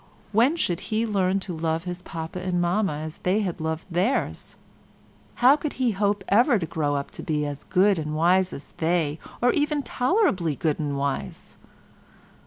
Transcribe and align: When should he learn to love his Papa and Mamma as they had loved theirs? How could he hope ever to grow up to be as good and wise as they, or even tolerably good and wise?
When 0.31 0.55
should 0.55 0.79
he 0.89 1.05
learn 1.05 1.39
to 1.41 1.53
love 1.53 1.83
his 1.83 2.01
Papa 2.01 2.41
and 2.41 2.59
Mamma 2.59 2.93
as 2.93 3.17
they 3.19 3.41
had 3.41 3.61
loved 3.61 3.85
theirs? 3.91 4.55
How 5.35 5.55
could 5.55 5.73
he 5.73 5.91
hope 5.91 6.23
ever 6.27 6.57
to 6.57 6.65
grow 6.65 6.95
up 6.95 7.11
to 7.11 7.21
be 7.21 7.45
as 7.45 7.65
good 7.65 7.99
and 7.99 8.15
wise 8.15 8.51
as 8.51 8.71
they, 8.77 9.19
or 9.43 9.53
even 9.53 9.83
tolerably 9.83 10.55
good 10.55 10.79
and 10.79 10.97
wise? 10.97 11.59